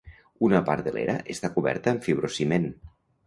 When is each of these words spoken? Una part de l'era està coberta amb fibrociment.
Una 0.45 0.61
part 0.69 0.85
de 0.87 0.93
l'era 0.95 1.17
està 1.35 1.51
coberta 1.57 1.93
amb 1.95 2.09
fibrociment. 2.09 2.69